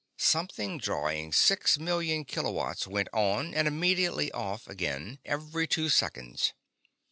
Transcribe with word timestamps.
Something 0.17 0.79
drawing 0.79 1.31
six 1.31 1.77
million 1.77 2.25
kilowatts 2.25 2.87
went 2.87 3.07
on 3.13 3.53
and 3.53 3.67
immediately 3.67 4.31
off 4.31 4.65
again 4.67 5.19
every 5.25 5.67
two 5.67 5.89
seconds. 5.89 6.53